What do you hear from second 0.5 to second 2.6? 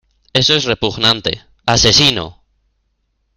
es repugnante.¡ Asesino!